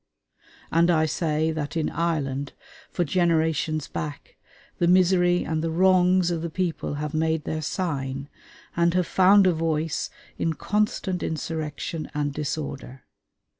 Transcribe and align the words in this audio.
And 0.71 0.89
I 0.89 1.05
say 1.05 1.51
that 1.51 1.77
in 1.77 1.87
Ireland, 1.87 2.53
for 2.89 3.03
generations 3.03 3.87
back, 3.87 4.35
the 4.79 4.87
misery 4.87 5.45
and 5.45 5.63
the 5.63 5.69
wrongs 5.69 6.31
of 6.31 6.41
the 6.41 6.49
people 6.49 6.95
have 6.95 7.13
made 7.13 7.43
their 7.43 7.61
sign, 7.61 8.27
and 8.75 8.95
have 8.95 9.05
found 9.05 9.45
a 9.45 9.53
voice 9.53 10.09
in 10.39 10.53
constant 10.53 11.21
insurrection 11.21 12.09
and 12.15 12.33
disorder. 12.33 13.03